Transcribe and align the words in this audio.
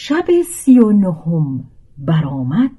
شب 0.00 0.26
سی 0.54 0.78
و 0.78 0.92
نهم 0.92 1.64
برآمد. 1.98 2.70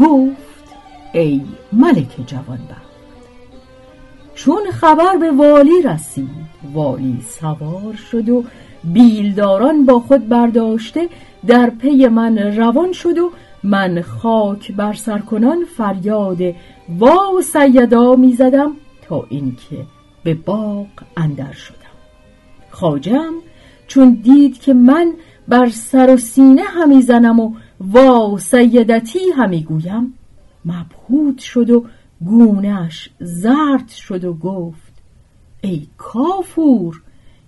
گفت 0.00 0.74
ای 1.12 1.40
ملک 1.72 2.26
جوانبخت 2.26 2.66
چون 4.34 4.62
خبر 4.72 5.16
به 5.20 5.30
والی 5.30 5.82
رسید 5.84 6.28
والی 6.72 7.20
سوار 7.28 7.94
شد 8.10 8.28
و 8.28 8.44
بیلداران 8.84 9.86
با 9.86 10.00
خود 10.00 10.28
برداشته 10.28 11.08
در 11.46 11.70
پی 11.70 12.08
من 12.08 12.38
روان 12.38 12.92
شد 12.92 13.18
و 13.18 13.30
من 13.66 14.02
خاک 14.02 14.72
بر 14.72 14.92
سر 14.92 15.18
کنان 15.18 15.64
فریاد 15.76 16.40
وا 16.98 17.40
سیدا 17.42 18.16
می‌زدم 18.16 18.72
تا 19.02 19.26
اینکه 19.28 19.86
به 20.24 20.34
باغ 20.34 20.86
اندر 21.16 21.52
شدم. 21.52 21.76
خاجم 22.70 23.32
چون 23.86 24.14
دید 24.22 24.60
که 24.60 24.74
من 24.74 25.12
بر 25.48 25.68
سر 25.68 26.14
و 26.14 26.16
سینه 26.16 26.62
همی 26.62 27.02
زنم 27.02 27.40
و 27.40 27.54
وا 27.80 28.38
سیدتی 28.38 29.30
همی 29.36 29.62
گویم 29.62 30.14
مبهوت 30.64 31.38
شد 31.38 31.70
و 31.70 31.84
گونهش 32.24 33.10
زرد 33.20 33.88
شد 33.88 34.24
و 34.24 34.34
گفت 34.34 34.92
ای 35.60 35.86
کافور 35.98 37.02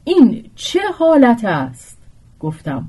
این 0.05 0.51
چه 0.55 0.81
حالت 0.99 1.45
است؟ 1.45 1.99
گفتم 2.41 2.89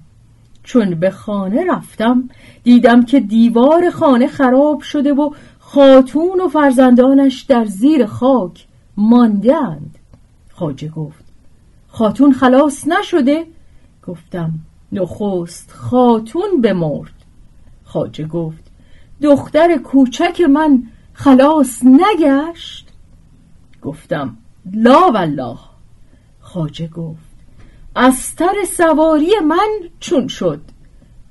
چون 0.70 0.96
به 0.96 1.10
خانه 1.10 1.66
رفتم 1.72 2.30
دیدم 2.64 3.06
که 3.06 3.20
دیوار 3.20 3.90
خانه 3.90 4.28
خراب 4.28 4.82
شده 4.82 5.14
و 5.14 5.30
خاتون 5.60 6.42
و 6.42 6.48
فرزندانش 6.48 7.42
در 7.42 7.66
زیر 7.66 8.06
خاک 8.06 8.68
ماندهاند 8.98 9.98
خاجه 10.52 10.88
گفت 10.88 11.26
خاتون 11.88 12.34
خلاص 12.34 12.88
نشده؟ 12.88 13.46
گفتم 14.08 14.54
نخست 14.92 15.72
خاتون 15.72 16.62
بمرد. 16.64 17.26
خاجه 17.84 18.28
گفت 18.28 18.64
دختر 19.22 19.78
کوچک 19.78 20.42
من 20.42 20.84
خلاص 21.14 21.82
نگشت؟ 21.84 22.90
گفتم 23.82 24.38
لا 24.74 25.12
والله. 25.12 25.58
خاجه 26.40 26.88
گفت 26.88 27.29
استر 27.96 28.54
سواری 28.78 29.32
من 29.48 29.90
چون 30.00 30.28
شد. 30.28 30.62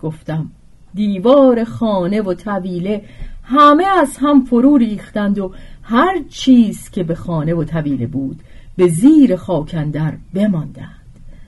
گفتم 0.03 0.51
دیوار 0.95 1.65
خانه 1.65 2.23
و 2.23 2.35
طویله 2.35 3.05
همه 3.45 3.85
از 3.85 4.17
هم 4.17 4.45
فرو 4.45 4.77
ریختند 4.77 5.39
و 5.39 5.53
هر 5.83 6.23
چیز 6.29 6.91
که 6.91 7.03
به 7.03 7.15
خانه 7.15 7.55
و 7.55 7.65
طویله 7.65 8.07
بود 8.07 8.41
به 8.77 8.89
زیر 8.89 9.37
خاکندر 9.37 10.15
بماندند 10.35 10.99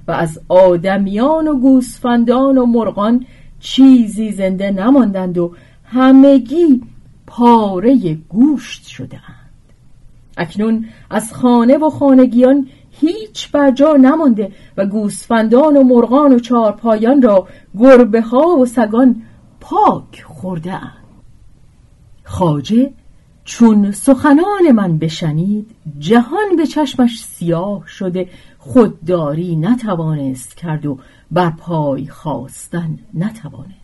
و 0.08 0.12
از 0.12 0.40
آدمیان 0.48 1.48
و 1.48 1.58
گوسفندان 1.58 2.58
و 2.58 2.66
مرغان 2.66 3.26
چیزی 3.60 4.32
زنده 4.32 4.70
نماندند 4.70 5.38
و 5.38 5.54
همگی 5.84 6.82
پاره 7.26 8.14
گوشت 8.28 8.86
شدهاند. 8.86 9.40
اکنون 10.36 10.84
از 11.10 11.32
خانه 11.32 11.78
و 11.78 11.90
خانگیان 11.90 12.68
هیچ 12.90 13.50
برجا 13.50 13.92
نمانده 13.92 14.52
و 14.76 14.86
گوسفندان 14.86 15.76
و 15.76 15.82
مرغان 15.82 16.32
و 16.32 16.38
چارپایان 16.38 17.22
را 17.22 17.48
گربه 17.78 18.22
ها 18.22 18.46
و 18.46 18.66
سگان 18.66 19.22
پاک 19.60 20.22
خورده 20.22 20.72
اند 20.72 21.00
خاجه 22.24 22.92
چون 23.44 23.92
سخنان 23.92 24.72
من 24.74 24.98
بشنید 24.98 25.76
جهان 25.98 26.56
به 26.56 26.66
چشمش 26.66 27.24
سیاه 27.24 27.86
شده 27.86 28.28
خودداری 28.58 29.56
نتوانست 29.56 30.56
کرد 30.56 30.86
و 30.86 30.98
بر 31.30 31.50
پای 31.50 32.06
خواستن 32.06 32.98
نتوانست. 33.14 33.79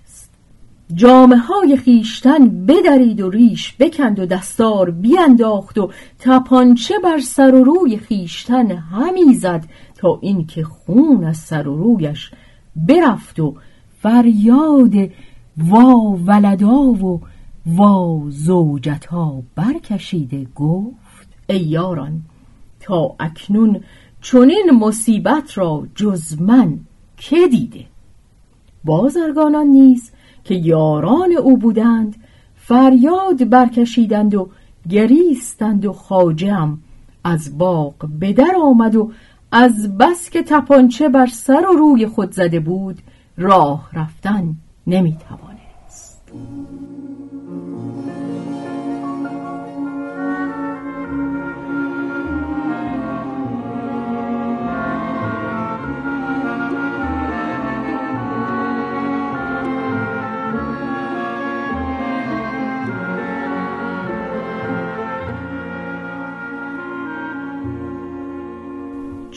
جامه 0.94 1.36
های 1.36 1.76
خیشتن 1.76 2.66
بدرید 2.66 3.20
و 3.20 3.30
ریش 3.30 3.76
بکند 3.78 4.18
و 4.18 4.26
دستار 4.26 4.90
بیانداخت 4.90 5.78
و 5.78 5.90
تپانچه 6.18 6.94
بر 7.04 7.18
سر 7.18 7.54
و 7.54 7.64
روی 7.64 7.96
خیشتن 7.96 8.70
همی 8.70 9.34
زد 9.34 9.64
تا 9.96 10.18
اینکه 10.22 10.64
خون 10.64 11.24
از 11.24 11.36
سر 11.36 11.68
و 11.68 11.76
رویش 11.76 12.30
برفت 12.76 13.40
و 13.40 13.54
فریاد 13.98 14.94
وا 15.56 16.18
ولدا 16.26 16.82
و 16.82 17.20
وا 17.66 18.22
زوجتا 18.28 19.42
برکشیده 19.54 20.46
گفت 20.54 21.28
ای 21.48 21.58
یاران 21.58 22.22
تا 22.80 23.16
اکنون 23.20 23.80
چنین 24.22 24.70
مصیبت 24.80 25.58
را 25.58 25.86
جز 25.94 26.40
من 26.40 26.78
که 27.16 27.48
دیده؟ 27.50 27.84
بازرگانان 28.84 29.66
نیز 29.66 30.10
که 30.48 30.54
یاران 30.54 31.32
او 31.32 31.56
بودند 31.56 32.16
فریاد 32.56 33.48
برکشیدند 33.50 34.34
و 34.34 34.48
گریستند 34.88 35.86
و 35.86 35.92
خاجم 35.92 36.78
از 37.24 37.58
باغ 37.58 37.94
به 38.20 38.32
در 38.32 38.52
آمد 38.62 38.96
و 38.96 39.10
از 39.52 39.98
بس 39.98 40.30
که 40.30 40.42
تپانچه 40.42 41.08
بر 41.08 41.26
سر 41.26 41.66
و 41.70 41.72
روی 41.72 42.06
خود 42.06 42.32
زده 42.32 42.60
بود 42.60 42.98
راه 43.36 43.88
رفتن 43.92 44.56
نمی‌توانست. 44.86 45.55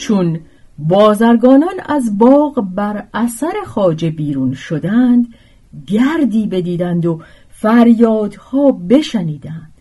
چون 0.10 0.40
بازرگانان 0.78 1.76
از 1.86 2.18
باغ 2.18 2.68
بر 2.76 3.08
اثر 3.14 3.54
خاجه 3.66 4.10
بیرون 4.10 4.54
شدند 4.54 5.28
گردی 5.88 6.48
بدیدند 6.48 7.06
و 7.06 7.22
فریادها 7.50 8.72
بشنیدند. 8.72 9.74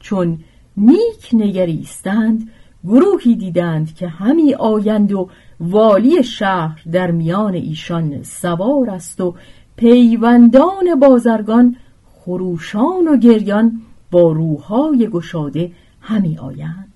چون 0.00 0.38
نیک 0.76 1.30
نگریستند 1.32 2.50
گروهی 2.84 3.36
دیدند 3.36 3.94
که 3.94 4.08
همی 4.08 4.54
آیند 4.54 5.12
و 5.12 5.28
والی 5.60 6.22
شهر 6.22 6.82
در 6.92 7.10
میان 7.10 7.54
ایشان 7.54 8.22
سوار 8.22 8.90
است 8.90 9.20
و 9.20 9.34
پیوندان 9.76 11.00
بازرگان 11.00 11.76
خروشان 12.04 13.08
و 13.08 13.16
گریان 13.16 13.80
با 14.10 14.32
روحای 14.32 15.08
گشاده 15.08 15.72
همی 16.00 16.38
آیند. 16.38 16.92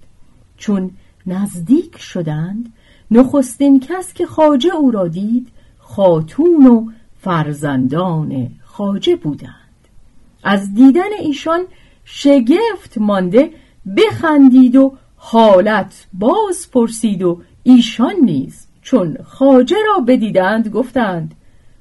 چون 0.56 0.90
نزدیک 1.26 1.98
شدند 1.98 2.72
نخستین 3.10 3.80
کس 3.80 4.12
که 4.12 4.26
خاجه 4.26 4.74
او 4.74 4.90
را 4.90 5.08
دید 5.08 5.48
خاتون 5.78 6.66
و 6.66 6.90
فرزندان 7.20 8.50
خاجه 8.64 9.16
بودند. 9.16 9.54
از 10.42 10.74
دیدن 10.74 11.12
ایشان 11.20 11.60
شگفت 12.04 12.98
مانده 12.98 13.50
بخندید 13.96 14.76
و 14.76 14.96
حالت 15.16 16.06
باز 16.12 16.70
پرسید 16.70 17.22
و 17.22 17.40
ایشان 17.62 18.14
نیز 18.22 18.66
چون 18.82 19.16
خاجه 19.24 19.76
را 19.86 20.04
بدیدند 20.04 20.68
گفتند 20.68 21.34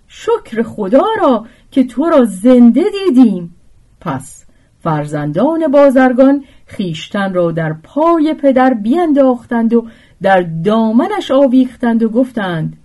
شکر 0.08 0.64
خدا 0.64 1.06
را 1.22 1.46
که 1.72 1.84
تو 1.84 2.10
را 2.10 2.26
زنده 2.26 2.84
دیدیم. 3.06 3.56
پس 4.02 4.43
فرزندان 4.84 5.68
بازرگان 5.68 6.44
خیشتن 6.66 7.34
را 7.34 7.52
در 7.52 7.74
پای 7.74 8.34
پدر 8.34 8.74
بینداختند 8.74 9.74
و 9.74 9.88
در 10.22 10.42
دامنش 10.42 11.32
آویختند 11.32 12.04
و 12.04 12.10
گفتند 12.10 12.78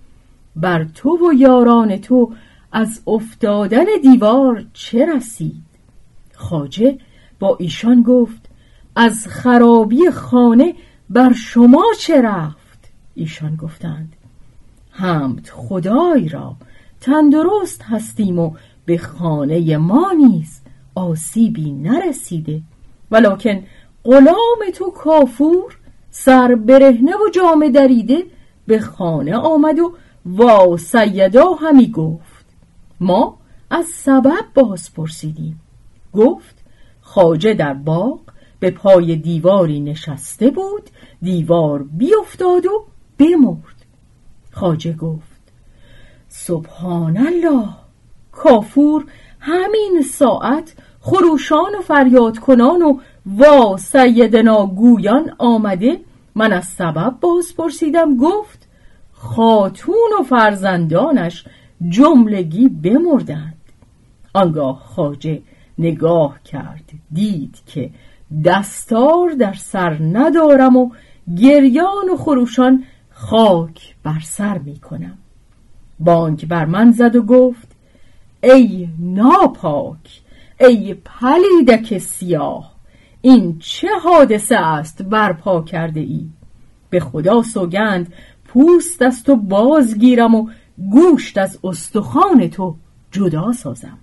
بر 0.55 0.83
تو 0.83 1.09
و 1.09 1.33
یاران 1.33 1.97
تو 1.97 2.31
از 2.71 3.01
افتادن 3.07 3.85
دیوار 4.01 4.65
چه 4.73 5.05
رسید 5.15 5.63
خاجه 6.33 6.97
با 7.39 7.57
ایشان 7.59 8.01
گفت 8.01 8.49
از 8.95 9.27
خرابی 9.27 10.09
خانه 10.09 10.73
بر 11.09 11.33
شما 11.33 11.83
چه 11.99 12.21
رفت؟ 12.21 12.91
ایشان 13.15 13.55
گفتند 13.55 14.13
حمد 14.91 15.49
خدای 15.53 16.29
را 16.29 16.55
تندرست 17.01 17.81
هستیم 17.81 18.39
و 18.39 18.51
به 18.85 18.97
خانه 18.97 19.77
ما 19.77 20.11
نیز 20.11 20.58
آسیبی 20.99 21.71
نرسیده. 21.71 22.61
ولکن 23.11 23.63
غلام 24.05 24.59
تو 24.75 24.91
کافور 24.91 25.77
سر 26.11 26.55
برهنه 26.55 27.11
و 27.11 27.29
جامه 27.33 27.69
دریده 27.69 28.23
به 28.67 28.79
خانه 28.79 29.35
آمد 29.35 29.79
و 29.79 29.95
وا 30.25 30.77
سیدا 30.77 31.53
همی 31.53 31.91
گفت. 31.91 32.45
ما 32.99 33.37
از 33.69 33.85
سبب 33.85 34.45
باز 34.53 34.93
پرسیدیم. 34.93 35.61
گفت 36.13 36.55
خاجه 37.01 37.53
در 37.53 37.73
باغ 37.73 38.19
به 38.59 38.71
پای 38.71 39.15
دیواری 39.15 39.79
نشسته 39.79 40.51
بود 40.51 40.89
دیوار 41.21 41.83
بیافتاد 41.83 42.65
و 42.65 42.85
بمرد. 43.17 43.85
خاجه 44.51 44.93
گفت 44.93 45.39
سبحان 46.27 47.17
الله 47.17 47.69
کافور 48.31 49.05
همین 49.39 50.01
ساعت 50.01 50.73
خروشان 51.01 51.75
و 51.79 51.81
فریاد 51.81 52.37
کنان 52.37 52.81
و 52.81 52.99
وا 53.25 53.77
سیدنا 53.77 54.65
گویان 54.65 55.31
آمده. 55.37 55.99
من 56.35 56.53
از 56.53 56.65
سبب 56.65 57.15
باز 57.21 57.55
پرسیدم 57.55 58.17
گفت 58.17 58.67
خاتون 59.11 60.09
و 60.19 60.23
فرزندانش 60.23 61.45
جملگی 61.89 62.69
بمردند. 62.69 63.55
آنگاه 64.33 64.79
خاجه 64.79 65.41
نگاه 65.77 66.39
کرد 66.43 66.91
دید 67.11 67.57
که 67.65 67.89
دستار 68.45 69.29
در 69.29 69.53
سر 69.53 69.97
ندارم 70.01 70.77
و 70.77 70.89
گریان 71.37 72.09
و 72.13 72.17
خروشان 72.17 72.83
خاک 73.09 73.95
بر 74.03 74.19
سر 74.23 74.57
می 74.57 74.79
کنم. 74.79 75.17
بانک 75.99 76.45
بر 76.45 76.65
من 76.65 76.91
زد 76.91 77.15
و 77.15 77.21
گفت 77.21 77.67
ای 78.43 78.89
ناپاک 78.99 80.21
ای 80.59 80.93
پلیدک 80.93 81.97
سیاه 81.97 82.75
این 83.21 83.59
چه 83.59 83.87
حادثه 84.03 84.55
است 84.55 85.01
برپا 85.01 85.61
کرده 85.61 85.99
ای 85.99 86.25
به 86.89 86.99
خدا 86.99 87.43
سوگند 87.43 88.13
پوست 88.45 89.01
از 89.01 89.23
تو 89.23 89.35
بازگیرم 89.35 90.35
و 90.35 90.49
گوشت 90.91 91.37
از 91.37 91.59
استخوان 91.63 92.49
تو 92.49 92.75
جدا 93.11 93.51
سازم. 93.51 93.97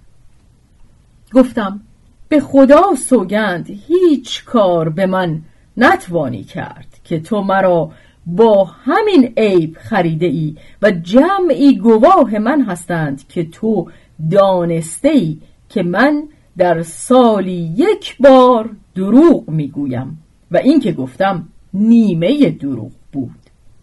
گفتم 1.35 1.81
به 2.29 2.41
خدا 2.41 2.95
سوگند 2.95 3.71
هیچ 3.89 4.45
کار 4.45 4.89
به 4.89 5.07
من 5.07 5.43
نتوانی 5.77 6.45
کرد 6.45 7.01
که 7.05 7.21
تو 7.21 7.43
مرا 7.43 7.91
با 8.27 8.65
همین 8.65 9.33
عیب 9.37 9.77
خریده 9.81 10.27
ای 10.27 10.57
و 10.83 10.91
جمعی 10.91 11.79
گواه 11.79 12.39
من 12.39 12.63
هستند 12.63 13.29
که 13.29 13.45
تو 13.45 13.91
دانسته 14.31 15.09
ای 15.09 15.39
که 15.69 15.83
من 15.83 16.29
در 16.59 16.83
سالی 16.83 17.75
یک 17.77 18.17
بار 18.21 18.71
دروغ 18.95 19.51
می‌گویم 19.51 20.23
و 20.51 20.57
این 20.57 20.81
که 20.81 20.93
گفتم 20.93 21.49
نیمه 21.75 22.51
دروغ 22.51 22.93
بود. 23.13 23.31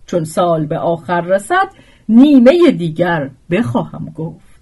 چون 0.06 0.24
سال 0.24 0.66
به 0.66 0.78
آخر 0.78 1.22
رسد 1.22 1.70
نیمه 2.10 2.72
دیگر 2.72 3.30
بخواهم 3.52 4.14
گفت. 4.16 4.62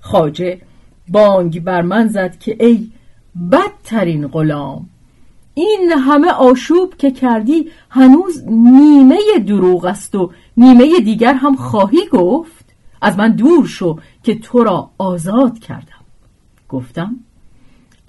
خاجه 0.00 0.60
بانگ 1.08 1.64
بر 1.64 1.82
من 1.82 2.08
زد 2.08 2.38
که 2.38 2.56
ای 2.60 2.90
بدترین 3.52 4.26
غلام 4.26 4.88
این 5.54 5.92
همه 5.92 6.30
آشوب 6.30 6.94
که 6.98 7.10
کردی 7.10 7.70
هنوز 7.90 8.44
نیمه 8.48 9.18
دروغ 9.46 9.84
است 9.84 10.14
و 10.14 10.30
نیمه 10.56 11.00
دیگر 11.00 11.34
هم 11.34 11.56
خواهی 11.56 12.06
گفت؟ 12.12 12.66
از 13.02 13.18
من 13.18 13.30
دور 13.30 13.66
شو 13.66 13.98
که 14.22 14.34
تو 14.38 14.64
را 14.64 14.90
آزاد 14.98 15.58
کردم. 15.58 16.04
گفتم 16.68 17.16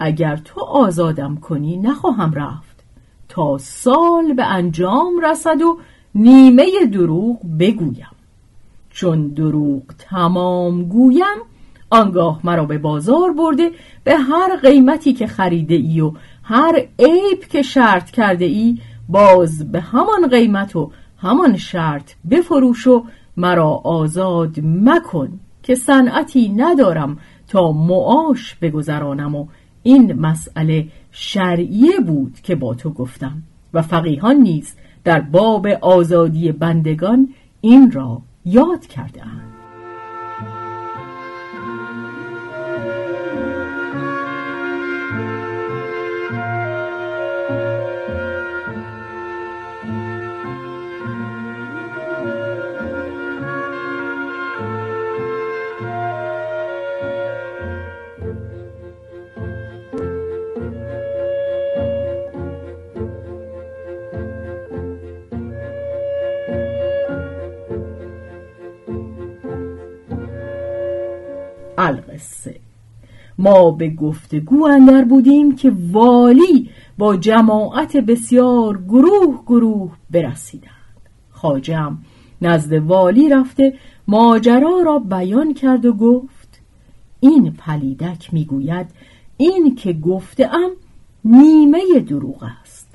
اگر 0.00 0.36
تو 0.36 0.60
آزادم 0.60 1.36
کنی 1.36 1.76
نخواهم 1.76 2.32
رفت. 2.32 2.84
تا 3.28 3.58
سال 3.58 4.32
به 4.32 4.44
انجام 4.44 5.20
رسد 5.24 5.62
و 5.62 5.78
نیمه 6.14 6.86
دروغ 6.92 7.40
بگویم. 7.58 8.10
چون 8.90 9.28
دروغ 9.28 9.82
تمام 9.98 10.82
گویم 10.82 11.38
آنگاه 11.90 12.40
مرا 12.44 12.64
به 12.64 12.78
بازار 12.78 13.32
برده 13.32 13.70
به 14.04 14.16
هر 14.16 14.56
قیمتی 14.56 15.12
که 15.12 15.26
خریده 15.26 15.74
ای 15.74 16.00
و 16.00 16.12
هر 16.42 16.88
عیب 16.98 17.40
که 17.50 17.62
شرط 17.62 18.10
کرده 18.10 18.44
ای 18.44 18.78
باز 19.08 19.72
به 19.72 19.80
همان 19.80 20.28
قیمت 20.30 20.76
و 20.76 20.90
همان 21.18 21.56
شرط 21.56 22.12
بفروش 22.30 22.86
و 22.86 23.04
مرا 23.36 23.70
آزاد 23.70 24.60
مکن 24.62 25.40
که 25.62 25.74
صنعتی 25.74 26.48
ندارم 26.48 27.18
تا 27.48 27.72
معاش 27.72 28.54
بگذرانم 28.54 29.34
و 29.34 29.46
این 29.82 30.12
مسئله 30.12 30.88
شرعیه 31.10 32.00
بود 32.06 32.40
که 32.42 32.54
با 32.54 32.74
تو 32.74 32.90
گفتم 32.90 33.42
و 33.74 33.82
فقیهان 33.82 34.36
نیز 34.36 34.74
در 35.04 35.20
باب 35.20 35.66
آزادی 35.66 36.52
بندگان 36.52 37.28
این 37.60 37.90
را 37.90 38.22
یاد 38.44 38.86
کرده 38.86 39.26
اند. 39.26 39.57
القصه 72.18 72.60
ما 73.38 73.70
به 73.70 73.90
گفتگو 73.90 74.64
اندر 74.64 75.04
بودیم 75.04 75.56
که 75.56 75.72
والی 75.92 76.70
با 76.98 77.16
جماعت 77.16 77.96
بسیار 77.96 78.82
گروه 78.88 79.42
گروه 79.46 79.92
برسیدند. 80.10 80.72
خاجم 81.30 81.98
نزد 82.42 82.72
والی 82.72 83.28
رفته 83.28 83.74
ماجرا 84.08 84.80
را 84.84 84.98
بیان 84.98 85.54
کرد 85.54 85.86
و 85.86 85.92
گفت 85.92 86.60
این 87.20 87.52
پلیدک 87.52 88.34
می‌گوید 88.34 88.86
این 89.36 89.74
که 89.74 89.92
گفتم 89.92 90.70
نیمه 91.24 92.00
دروغ 92.08 92.42
است. 92.62 92.88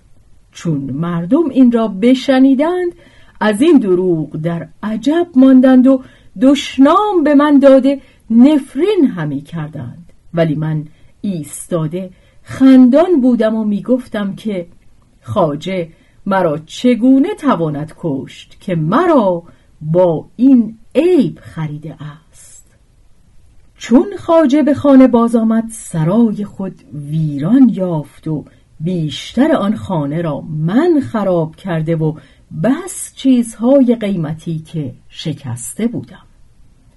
چون 0.52 0.78
مردم 0.78 1.50
این 1.50 1.72
را 1.72 1.88
بشنیدند 1.88 2.92
از 3.40 3.62
این 3.62 3.78
دروغ 3.78 4.38
در 4.38 4.68
عجب 4.84 5.28
ماندند 5.36 5.88
و 5.88 6.02
دشنام 6.42 7.24
به 7.24 7.36
من 7.36 7.60
داده 7.60 8.02
نفرین 8.38 9.08
همی 9.16 9.42
کردند. 9.42 10.14
ولی 10.34 10.56
من 10.56 10.86
ایستاده 11.22 12.10
خندان 12.44 13.22
بودم 13.22 13.56
و 13.56 13.64
می‌گفتم 13.64 14.36
که 14.36 14.68
خاجه 15.22 15.90
مرا 16.26 16.58
چگونه 16.58 17.36
تواند 17.36 17.94
کشت 17.98 18.58
که 18.60 18.76
مرا 18.76 19.44
با 19.82 20.26
این 20.36 20.78
عیب 20.96 21.40
خریده 21.42 21.96
است؟ 22.04 22.76
چون 23.78 24.06
خاجه 24.20 24.64
به 24.64 24.74
خانه 24.74 25.08
باز 25.08 25.36
آمد 25.36 25.64
سرای 25.72 26.46
خود 26.46 26.76
ویران 26.94 27.70
یافت 27.74 28.28
و 28.28 28.46
بیشتر 28.80 29.52
آن 29.52 29.76
خانه 29.76 30.22
را 30.22 30.42
من 30.42 31.00
خراب 31.00 31.56
کرده 31.56 31.96
و 31.96 32.14
بس 32.64 33.14
چیزهای 33.16 33.96
قیمتی 33.96 34.60
که 34.60 34.94
شکسته 35.10 35.88
بودم. 35.88 36.26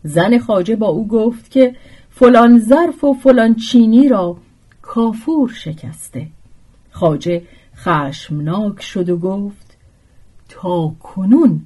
زن 0.07 0.39
خاجه 0.39 0.77
با 0.77 0.87
او 0.87 1.09
گفت 1.09 1.51
که 1.51 1.75
فلان 2.11 2.59
ظرف 2.59 3.05
و 3.05 3.15
فلان 3.15 3.55
چینی 3.55 4.09
را 4.09 4.37
کافور 4.83 5.49
شکسته. 5.49 6.27
خاجه 6.91 7.43
خشمناک 7.77 8.83
شد 8.83 9.11
و 9.11 9.17
گفت 9.19 9.77
تا 10.49 10.95
کنون 11.03 11.61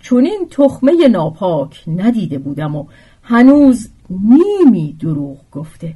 چون 0.00 0.24
این 0.24 0.46
تخمه 0.50 1.08
ناپاک 1.08 1.82
ندیده 1.86 2.38
بودم 2.38 2.76
و 2.76 2.86
هنوز 3.22 3.88
نیمی 4.10 4.96
دروغ 5.00 5.38
گفته. 5.52 5.94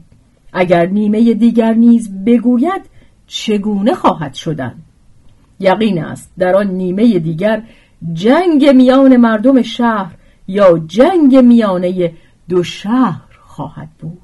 اگر 0.53 0.87
نیمه 0.87 1.35
دیگر 1.35 1.75
نیز 1.75 2.25
بگوید 2.27 2.83
چگونه 3.27 3.95
خواهد 3.95 4.35
شدن؟ 4.35 4.75
یقین 5.61 6.05
است 6.05 6.33
در 6.39 6.57
آن 6.57 6.67
نیمه 6.67 7.19
دیگر 7.19 7.63
جنگ 8.13 8.69
میان 8.69 9.17
مردم 9.17 9.63
شهر 9.63 10.15
یا 10.49 10.79
جنگ 10.79 11.37
میانه 11.37 12.13
دو 12.49 12.63
شهر 12.63 13.39
خواهد 13.41 13.89
بود. 13.99 14.19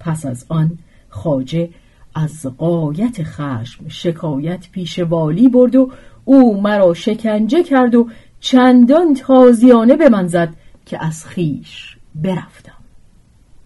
پس 0.00 0.26
از 0.26 0.46
آن 0.48 0.78
خاجه 1.08 1.70
از 2.14 2.46
قایت 2.58 3.22
خشم 3.22 3.88
شکایت 3.88 4.70
پیش 4.72 4.98
والی 4.98 5.48
برد 5.48 5.76
و 5.76 5.90
او 6.24 6.60
مرا 6.60 6.94
شکنجه 6.94 7.62
کرد 7.62 7.94
و 7.94 8.08
چندان 8.40 9.14
تازیانه 9.14 9.96
به 9.96 10.08
من 10.08 10.26
زد 10.26 10.54
که 10.86 11.04
از 11.04 11.24
خیش 11.24 11.96
برفتم. 12.14 12.72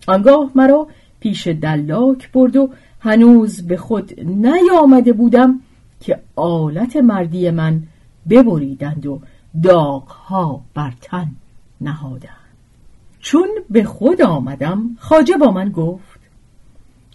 آنگاه 0.09 0.51
مرا 0.55 0.89
پیش 1.21 1.47
دلاک 1.47 2.33
برد 2.33 2.57
و 2.57 2.71
هنوز 3.01 3.67
به 3.67 3.77
خود 3.77 4.21
نیامده 4.21 5.13
بودم 5.13 5.61
که 6.01 6.19
آلت 6.37 6.97
مردی 6.97 7.51
من 7.51 7.83
ببریدند 8.31 9.07
و 9.07 9.21
داغها 9.63 10.61
بر 10.75 10.93
تن 11.01 11.31
نهادند. 11.81 12.33
چون 13.21 13.49
به 13.71 13.85
خود 13.85 14.23
آمدم 14.23 14.97
خاجه 14.99 15.37
با 15.37 15.51
من 15.51 15.69
گفت 15.69 16.21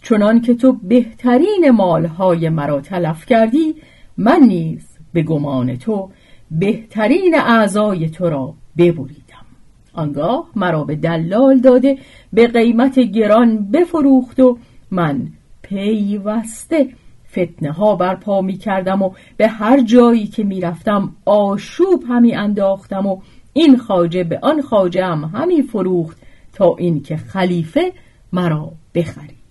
چنان 0.02 0.42
که 0.42 0.54
تو 0.54 0.74
بهترین 0.74 1.72
مالهای 1.72 2.50
مرا 2.50 2.82
تلف 2.82 3.26
کردی 3.26 3.76
من 4.18 4.40
نیز 4.40 4.86
به 5.14 5.24
گمان 5.24 5.76
تو 5.76 6.10
بهترین 6.52 7.36
اعضای 7.36 8.10
تو 8.10 8.30
را 8.30 8.54
ببریدم. 8.78 9.46
آنگاه 9.94 10.50
مرا 10.56 10.84
به 10.84 10.96
دلال 10.96 11.60
داده 11.60 11.98
به 12.34 12.48
قیمت 12.48 13.00
گران 13.00 13.72
بفروخت 13.72 14.40
و 14.40 14.58
من 14.92 15.28
پیوسته 15.62 16.88
فتنه 17.34 17.72
ها 17.72 17.96
برپا 17.96 18.42
می 18.42 18.58
کردم 18.58 19.02
و 19.02 19.12
به 19.38 19.48
هر 19.48 19.82
جایی 19.82 20.28
که 20.28 20.44
می 20.44 20.62
رفتم 20.62 21.16
آشوب 21.26 22.04
همی 22.10 22.36
انداختم 22.36 23.06
و 23.06 23.22
این 23.54 23.78
خاجه 23.78 24.24
به 24.24 24.40
آن 24.42 24.62
خاجه 24.62 25.06
هم 25.06 25.24
همی 25.24 25.62
فروخت 25.62 26.18
تا 26.54 26.76
اینکه 26.78 27.18
خلیفه 27.18 27.94
مرا 28.34 28.72
بخرید. 28.96 29.44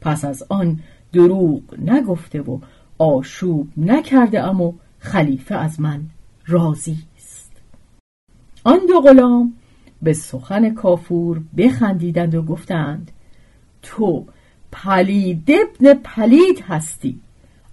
پس 0.00 0.24
از 0.24 0.42
آن 0.48 0.80
دروغ 1.12 1.62
نگفته 1.78 2.40
و 2.40 2.58
آشوب 2.98 3.68
نکرده 3.76 4.42
ام 4.42 4.60
و 4.60 4.72
خلیفه 4.98 5.54
از 5.54 5.80
من 5.80 6.02
راضی 6.46 6.96
است. 7.16 7.52
آن 8.64 8.78
دو 8.88 9.00
غلام 9.00 9.54
به 10.02 10.12
سخن 10.12 10.74
کافور 10.74 11.42
بخندیدند 11.56 12.34
و 12.34 12.42
گفتند 12.42 13.10
تو 13.82 14.24
پلید 14.72 15.50
ابن 15.50 15.94
پلید 15.94 16.64
هستی. 16.68 17.20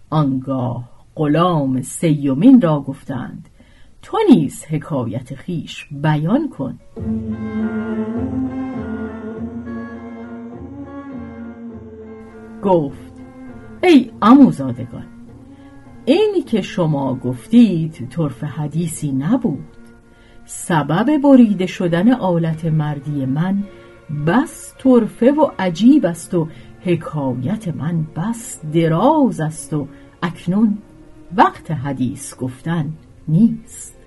آنگاه 0.10 0.90
غلام 1.16 1.82
سیومین 1.82 2.62
را 2.62 2.80
گفتند 2.80 3.50
تو 4.02 4.18
نیز 4.30 4.66
حکایت 4.66 5.36
خیش 5.36 5.86
بیان 5.92 6.50
کن. 6.50 6.80
گفت 12.64 13.14
ای 13.84 14.12
اموزادگان 14.22 15.06
اینی 16.06 16.42
که 16.42 16.62
شما 16.62 17.16
گفتید 17.16 18.08
طرف 18.10 18.44
حدیثی 18.44 19.12
نبود. 19.12 19.66
سبب 20.46 21.18
بریده 21.18 21.66
شدن 21.66 22.12
آلت 22.12 22.66
مردی 22.66 23.26
من 23.26 23.64
بس 24.28 24.74
طرفه 24.78 25.32
و 25.32 25.50
عجیب 25.60 26.06
است 26.06 26.34
و 26.34 26.48
حکایت 26.82 27.68
من 27.68 28.06
بس 28.16 28.60
دراز 28.74 29.40
است 29.40 29.74
و 29.74 29.88
اکنون 30.24 30.78
وقت 31.36 31.72
حدیث 31.72 32.36
گفتن 32.36 32.94
نیست. 33.28 33.98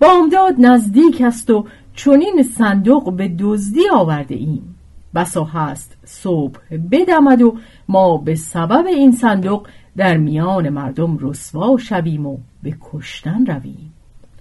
بامداد 0.00 0.54
نزدیک 0.58 1.20
است 1.20 1.50
و 1.50 1.66
چونین 1.94 2.42
صندوق 2.42 3.12
به 3.12 3.28
دزدی 3.38 3.88
آورده 3.92 4.34
ایم. 4.34 4.74
بسا 5.14 5.44
هست 5.44 5.96
صبح 6.04 6.58
بدمد 6.90 7.42
و 7.42 7.58
ما 7.88 8.16
به 8.16 8.34
سبب 8.34 8.86
این 8.86 9.12
صندوق 9.12 9.66
در 9.96 10.16
میان 10.16 10.68
مردم 10.68 11.18
رسوا 11.18 11.76
شویم 11.76 12.26
و 12.26 12.38
به 12.62 12.76
کشتن 12.80 13.46
رویم. 13.46 13.92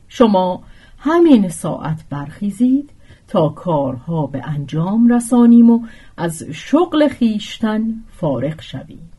شما 0.07 0.63
همین 0.97 1.49
ساعت 1.49 2.03
برخیزید 2.09 2.89
تا 3.33 3.49
کارها 3.49 4.27
به 4.27 4.41
انجام 4.47 5.13
رسانیم 5.13 5.69
و 5.69 5.85
از 6.17 6.43
شغل 6.43 7.07
خیشتن 7.07 8.03
فارغ 8.11 8.61
شویم. 8.61 9.09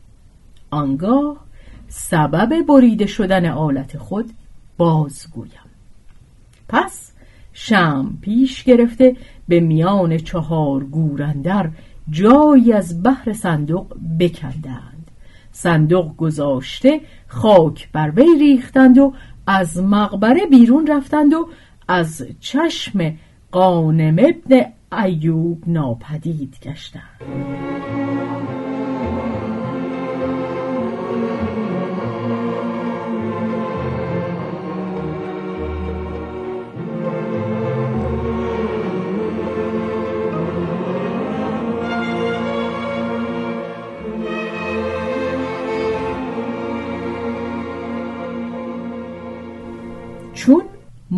آنگاه 0.71 1.37
سبب 1.87 2.65
بریده 2.67 3.05
شدن 3.05 3.45
آلت 3.45 3.97
خود 3.97 4.31
بازگویم. 4.77 5.69
پس 6.69 7.11
شم 7.53 8.17
پیش 8.21 8.63
گرفته 8.63 9.17
به 9.47 9.59
میان 9.59 10.17
چهار 10.17 10.83
گورندر 10.83 11.69
جایی 12.09 12.73
از 12.73 13.03
بحر 13.03 13.33
صندوق 13.33 13.97
بکندند. 14.19 15.11
صندوق 15.51 16.15
گذاشته 16.15 17.01
خاک 17.27 17.91
بر 17.91 18.11
وی 18.15 18.39
ریختند 18.39 18.97
و 18.97 19.13
از 19.47 19.83
مقبره 19.83 20.45
بیرون 20.45 20.87
رفتند 20.87 21.33
و 21.33 21.49
از 21.87 22.27
چشم 22.39 23.15
قانم 23.55 24.15
ابن 24.19 24.65
ایوب 24.91 25.63
ناپدید 25.67 26.57
گشتند. 26.63 27.94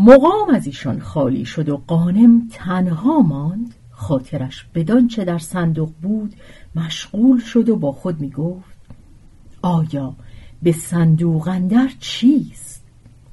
مقام 0.06 0.50
از 0.54 0.66
ایشان 0.66 1.00
خالی 1.00 1.46
شد 1.46 1.70
و 1.70 1.82
قانم 1.88 2.48
تنها 2.52 3.20
ماند. 3.20 3.76
خاطرش 3.92 4.66
بدان 4.76 5.08
چه 5.08 5.26
در 5.26 5.38
صندوق 5.38 5.92
بود 6.02 6.34
مشغول 6.76 7.40
شد 7.40 7.70
و 7.70 7.76
با 7.76 7.92
خود 7.92 8.20
می 8.22 8.30
گفت 8.30 8.78
آیا 9.62 10.14
به 10.64 10.72
صندوق 10.72 11.48
اندر 11.48 11.90
چیست؟ 12.00 12.84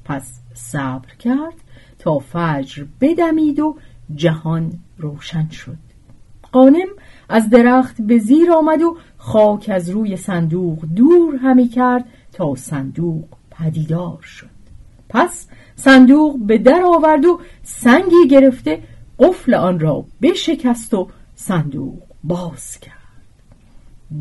پس 0.05 0.39
صبر 0.53 1.15
کرد 1.19 1.53
تا 1.99 2.19
فجر 2.19 2.85
بدمید 3.01 3.59
و 3.59 3.77
جهان 4.15 4.73
روشن 4.97 5.49
شد. 5.49 5.77
قانم 6.51 6.87
از 7.29 7.49
درخت 7.49 8.01
به 8.01 8.17
زیر 8.17 8.51
آمد 8.51 8.81
و 8.81 8.97
خاک 9.17 9.69
از 9.73 9.89
روی 9.89 10.17
صندوق 10.17 10.85
دور 10.85 11.35
همی 11.35 11.67
کرد 11.67 12.05
تا 12.31 12.55
صندوق 12.55 13.25
پدیدار 13.51 14.21
شد. 14.21 14.55
پس 15.09 15.47
صندوق 15.75 16.39
به 16.39 16.57
در 16.57 16.81
آورد 16.85 17.25
و 17.25 17.39
سنگی 17.63 18.27
گرفته 18.29 18.79
قفل 19.19 19.53
آن 19.53 19.79
را 19.79 20.05
بشکست 20.21 20.93
و 20.93 21.07
صندوق 21.35 22.01
باز 22.23 22.79
کرد. 22.79 22.95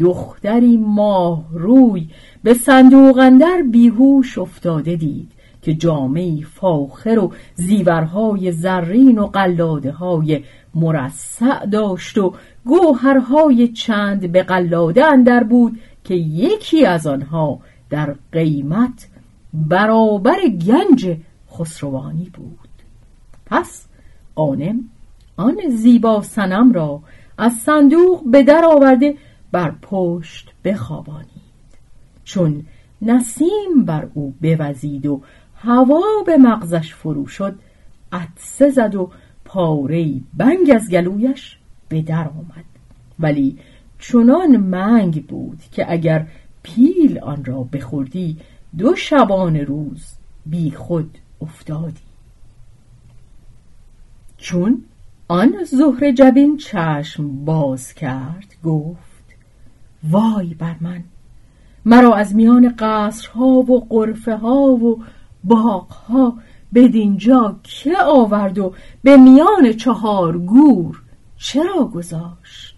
دختری 0.01 0.77
ماه 0.77 1.45
روی 1.53 2.09
به 2.43 2.55
صندوق 2.55 3.19
اندر 3.19 3.63
بیهوش 3.71 4.39
افتاده 4.39 4.97
دید 4.97 5.31
که 5.63 5.75
جامعی 5.75 6.43
فاخر 6.43 7.19
و 7.19 7.33
زیورهای 7.55 8.53
زرین 8.53 9.19
و 9.19 9.27
قلاده 9.27 9.93
های 9.93 10.45
مرصع 10.75 11.67
داشت 11.67 12.19
و 12.19 12.35
گوهرهای 12.65 13.69
چند 13.69 14.33
به 14.33 14.43
قلاده 14.43 15.05
اندر 15.05 15.45
بود 15.45 15.81
که 16.05 16.15
یکی 16.15 16.87
از 16.87 17.07
آنها 17.07 17.61
در 17.91 18.15
قیمت 18.33 19.09
برابر 19.55 20.37
گنج 20.49 21.17
خسروانی 21.59 22.31
بود. 22.35 22.69
پس 23.47 23.87
قانم 24.35 24.81
آن 25.37 25.57
زیبا 25.71 26.23
سنم 26.23 26.73
را 26.73 27.03
از 27.39 27.53
صندوق 27.53 28.31
به 28.31 28.43
در 28.43 28.65
آورده 28.65 29.15
بر 29.53 29.75
پشت 29.83 30.53
بخوابانید. 30.65 31.29
چون 32.25 32.67
نسیم 33.03 33.85
بر 33.85 34.09
او 34.15 34.35
بوزید 34.41 35.07
و 35.07 35.23
هوا 35.57 36.03
به 36.27 36.37
مغزش 36.37 36.95
فرو 36.95 37.27
شد 37.27 37.55
عطسه 38.13 38.71
زد 38.71 38.95
و 38.95 39.11
پاره 39.45 40.21
بنگ 40.35 40.71
از 40.75 40.91
گلویش 40.91 41.59
به 41.89 42.03
در 42.03 42.29
آمد. 42.29 42.65
ولی 43.19 43.59
چنان 43.99 44.57
منگ 44.57 45.27
بود 45.27 45.59
که 45.73 45.93
اگر 45.93 46.27
پیل 46.63 47.19
آن 47.19 47.45
را 47.45 47.69
بخوردی 47.73 48.37
دو 48.79 48.97
شبان 48.97 49.57
روز 49.57 50.05
بی 50.47 50.71
خود 50.71 51.19
افتادی. 51.41 52.01
چون 54.37 54.85
آن 55.29 55.65
زهر 55.65 56.13
جبین 56.13 56.57
چشم 56.57 57.45
باز 57.45 57.93
کرد 57.93 58.55
گفت 58.65 59.25
وای 60.11 60.55
بر 60.55 60.77
من 60.81 61.05
مرا 61.85 62.15
از 62.15 62.35
میان 62.35 62.75
قصرها 62.79 63.47
و 63.47 63.87
قرفه 63.89 64.37
ها 64.37 64.61
و 64.61 65.05
باغها 65.45 66.39
بدینجا 66.75 67.57
که 67.63 67.93
آورد 68.05 68.59
و 68.59 68.75
به 69.03 69.17
میان 69.17 69.73
چهار 69.73 70.39
گور 70.39 71.03
چرا 71.37 71.85
گذاشت؟ 71.85 72.77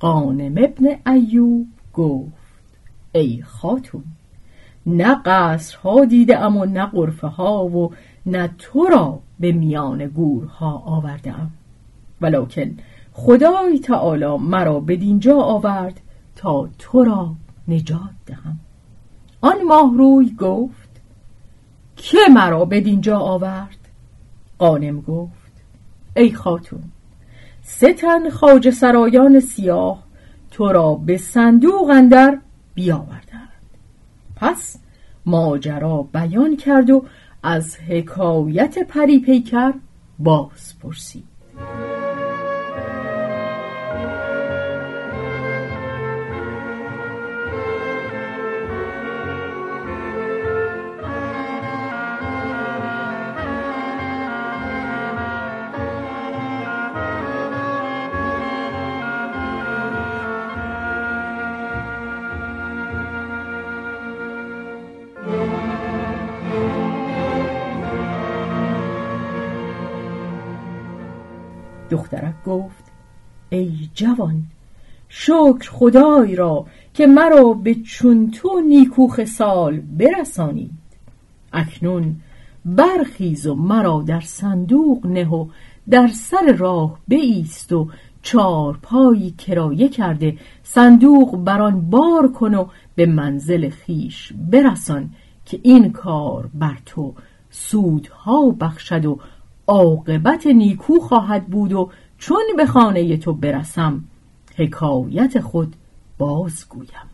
قانم 0.00 0.54
ابن 0.56 1.12
ایوب 1.12 1.66
گفت 1.94 2.34
ای 3.12 3.42
خاتون 3.42 4.04
نه 4.86 5.14
قصرها 5.24 6.04
دیده 6.04 6.38
ام 6.38 6.56
و 6.56 6.64
نه 6.64 6.86
قرفه 6.86 7.26
ها 7.26 7.64
و 7.64 7.92
نه 8.26 8.50
تو 8.58 8.84
را 8.84 9.20
به 9.40 9.52
میان 9.52 10.06
گورها 10.06 10.82
آورده 10.86 11.40
ام. 11.40 11.50
ولکن 12.20 12.76
خدای 13.12 13.78
تعالی 13.78 14.36
مرا 14.36 14.80
به 14.80 14.96
دینجا 14.96 15.40
آورد 15.40 16.00
تا 16.36 16.68
تو 16.78 17.04
را 17.04 17.34
نجات 17.68 18.14
دهم. 18.26 18.58
آن 19.40 19.62
ماهروی 19.62 20.30
گفت 20.38 21.00
که 21.96 22.18
مرا 22.34 22.64
به 22.64 22.80
دینجا 22.80 23.18
آورد؟ 23.18 23.78
قانم 24.58 25.00
گفت 25.00 25.52
ای 26.16 26.32
خاتون 26.32 26.82
سه 27.62 27.92
تن 27.92 28.30
خاج 28.30 28.70
سرایان 28.70 29.40
سیاه 29.40 30.02
تو 30.50 30.72
را 30.72 30.94
به 30.94 31.16
صندوق 31.16 31.90
اندر 31.90 32.38
بیاوردند 32.74 33.33
پس 34.36 34.76
ماجرا 35.26 36.02
بیان 36.02 36.56
کرد 36.56 36.90
و 36.90 37.04
از 37.42 37.76
حکایت 37.76 38.78
پری 38.88 39.18
پیکر 39.18 39.72
باز 40.18 40.78
پرسید 40.82 41.33
دخترک 71.94 72.44
گفت 72.46 72.84
ای 73.50 73.88
جوان 73.94 74.42
شکر 75.08 75.70
خدای 75.70 76.36
را 76.36 76.66
که 76.94 77.06
مرا 77.06 77.52
به 77.52 77.74
چون 77.74 78.30
تو 78.30 78.60
نیکو 78.60 79.24
سال 79.24 79.80
برسانید. 79.80 80.70
اکنون 81.52 82.16
برخیز 82.64 83.46
و 83.46 83.54
مرا 83.54 84.04
در 84.06 84.20
صندوق 84.20 85.06
نه 85.06 85.28
و 85.28 85.46
در 85.90 86.08
سر 86.08 86.52
راه 86.58 86.98
بیست 87.08 87.72
و 87.72 87.88
چار 88.22 88.78
پایی 88.82 89.30
کرایه 89.30 89.88
کرده 89.88 90.38
صندوق 90.62 91.36
بران 91.36 91.90
بار 91.90 92.32
کن 92.32 92.54
و 92.54 92.66
به 92.94 93.06
منزل 93.06 93.70
خیش 93.70 94.32
برسان 94.50 95.10
که 95.44 95.60
این 95.62 95.92
کار 95.92 96.50
بر 96.54 96.78
تو 96.86 97.14
سودها 97.50 98.50
بخشد 98.50 99.06
و 99.06 99.18
عاقبت 99.66 100.46
نیکو 100.46 100.98
خواهد 100.98 101.46
بود 101.46 101.72
و 101.72 101.90
چون 102.18 102.42
به 102.56 102.66
خانه 102.66 103.16
تو 103.16 103.32
برسم 103.32 104.04
حکایت 104.56 105.40
خود 105.40 105.76
بازگویم. 106.18 107.10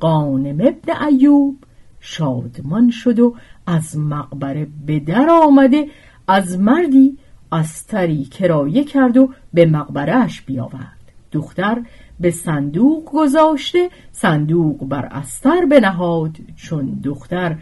قانم 0.00 0.60
ابن 0.60 1.06
ایوب 1.08 1.56
شادمان 2.00 2.90
شد 2.90 3.18
و 3.18 3.34
از 3.66 3.98
مقبره 3.98 4.66
به 4.86 5.00
در 5.00 5.26
آمده 5.30 5.88
از 6.28 6.58
مردی 6.58 7.18
استری 7.52 8.24
کرایه 8.24 8.84
کرد 8.84 9.16
و 9.16 9.30
به 9.54 9.66
مقبرهش 9.66 10.40
بیاورد. 10.40 11.12
دختر 11.32 11.82
به 12.20 12.30
صندوق 12.30 13.04
گذاشته 13.04 13.90
صندوق 14.12 14.84
بر 14.84 15.04
استر 15.04 15.66
بنهاد 15.70 16.36
چون 16.56 17.00
دختر 17.04 17.56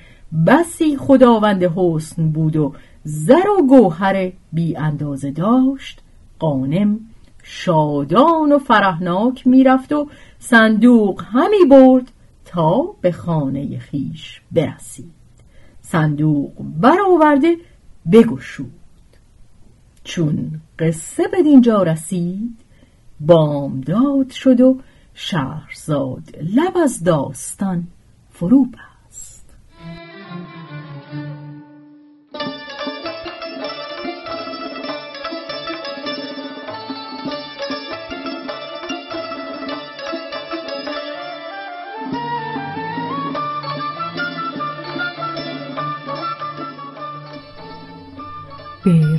بسی 0.47 0.97
خداوند 0.97 1.63
حسن 1.63 2.31
بود 2.31 2.57
و 2.57 2.75
زر 3.05 3.49
و 3.59 3.67
گوهر 3.67 4.33
بی 4.53 4.77
اندازه 4.77 5.31
داشت. 5.31 6.01
قانم 6.39 7.01
شادان 7.43 8.53
و 8.53 8.59
فرهناک 8.59 9.47
می‌رفت 9.47 9.93
و 9.93 10.09
صندوق 10.39 11.23
همی 11.27 11.65
برد 11.71 12.11
تا 12.45 12.83
به 13.01 13.13
خانه 13.13 13.79
خیش 13.79 14.41
برسید. 14.53 15.13
صندوق 15.81 16.53
برآورده 16.81 17.57
بگشود. 18.13 18.71
چون 20.05 20.61
قصه 20.79 21.29
به 21.29 21.43
دینجا 21.43 21.83
رسید 21.83 22.57
بامداد 23.21 24.31
شد 24.31 24.61
و 24.61 24.79
شهرزاد 25.15 26.37
لب 26.55 26.77
از 26.77 27.05
داستان 27.05 27.87
فرو 28.31 28.67